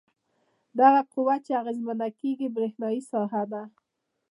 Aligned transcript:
دغه 0.79 1.01
قوه 1.13 1.35
چې 1.45 1.51
اغیزمنه 1.61 2.07
کیږي 2.19 2.47
برېښنايي 2.55 3.01
ساحه 3.11 3.43
ده. 3.51 3.63